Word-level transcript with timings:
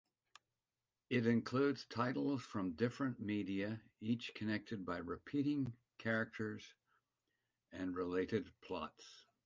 It 1.11 1.27
includes 1.27 1.85
titles 1.85 2.41
from 2.41 2.71
different 2.73 3.19
media, 3.19 3.79
each 3.99 4.31
connected 4.33 4.83
by 4.83 4.97
repeating 4.97 5.73
characters 5.99 6.73
and 7.71 7.95
related 7.95 8.51
plots. 8.61 9.27